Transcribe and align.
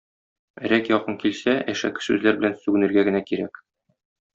Өрәк 0.69 0.89
якын 0.93 1.19
килсә, 1.25 1.55
әшәке 1.75 2.07
сүзләр 2.09 2.43
белән 2.43 2.59
сүгенергә 2.67 3.09
генә 3.11 3.27
кирәк. 3.33 3.67